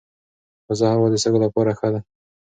تازه 0.65 0.85
هوا 0.93 1.07
د 1.11 1.15
سږو 1.23 1.39
لپاره 1.45 1.71
ښه 1.79 1.87
ده. 1.93 1.99